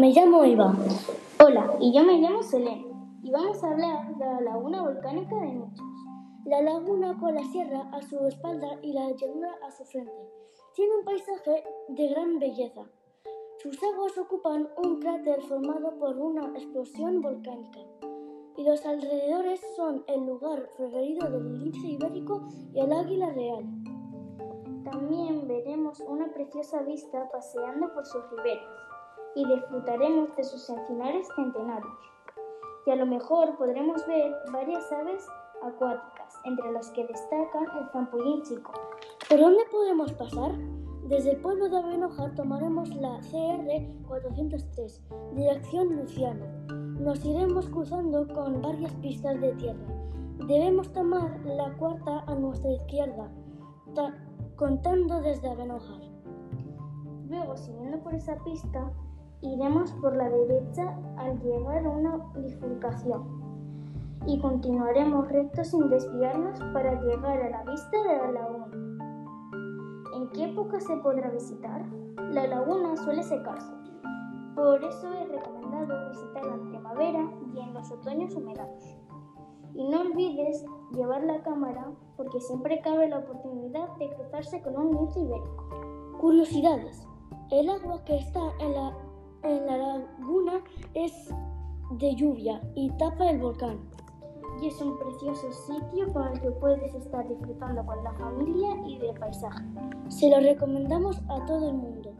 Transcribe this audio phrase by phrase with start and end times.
[0.00, 0.74] Me llamo Eva.
[1.44, 2.86] Hola, y yo me llamo Selene.
[3.22, 5.86] Y vamos a hablar de la laguna volcánica de Nichos.
[6.46, 10.10] La laguna con la sierra a su espalda y la llanura a su frente.
[10.74, 12.80] Tiene un paisaje de gran belleza.
[13.58, 17.80] Sus aguas ocupan un cráter formado por una explosión volcánica.
[18.56, 23.66] Y los alrededores son el lugar preferido del lince ibérico y el águila real.
[24.82, 28.80] También veremos una preciosa vista paseando por sus riberas
[29.34, 31.98] y disfrutaremos de sus encinares centenarios.
[32.86, 35.26] Y a lo mejor podremos ver varias aves
[35.62, 38.72] acuáticas, entre las que destacan el zampullín chico.
[39.28, 40.52] ¿Por dónde podemos pasar?
[41.08, 45.02] Desde el pueblo de Avenojar tomaremos la CR 403,
[45.34, 46.46] dirección Luciano.
[47.00, 49.86] Nos iremos cruzando con varias pistas de tierra.
[50.46, 53.30] Debemos tomar la cuarta a nuestra izquierda,
[54.56, 56.00] contando desde Avenojar.
[57.28, 58.92] Luego, siguiendo por esa pista,
[59.42, 63.40] iremos por la derecha al llegar a una bifurcación
[64.26, 68.66] y continuaremos recto sin desviarnos para llegar a la vista de la laguna.
[70.14, 71.84] ¿En qué época se podrá visitar?
[72.30, 73.72] La laguna suele secarse,
[74.54, 78.98] por eso es recomendado visitarla en primavera y en los otoños húmedos.
[79.74, 84.90] Y no olvides llevar la cámara porque siempre cabe la oportunidad de cruzarse con un
[84.96, 85.68] lince ibérico.
[86.20, 87.06] Curiosidades.
[87.50, 88.96] El agua que está en la
[89.42, 90.62] en la laguna
[90.94, 91.34] es
[91.92, 93.78] de lluvia y tapa el volcán.
[94.60, 98.98] Y es un precioso sitio con el que puedes estar disfrutando con la familia y
[98.98, 99.64] del paisaje.
[100.08, 102.12] Se lo recomendamos a todo el mundo.